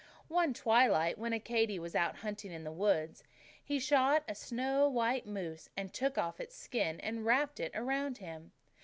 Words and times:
"One 0.29 0.51
twilight, 0.55 1.19
when 1.19 1.31
Accadee 1.31 1.77
was 1.77 1.93
out 1.93 2.15
hunting 2.15 2.51
in 2.51 2.63
the 2.63 2.71
woods, 2.71 3.23
he 3.63 3.77
shot 3.77 4.23
a 4.27 4.33
snow 4.33 4.89
white 4.89 5.27
moose; 5.27 5.69
and 5.77 5.89
he 5.91 5.93
took 5.93 6.17
off 6.17 6.39
its 6.39 6.55
skin 6.57 6.99
and 7.01 7.23
wrapped 7.23 7.59
it 7.59 7.71
around 7.75 8.17
him. 8.17 8.51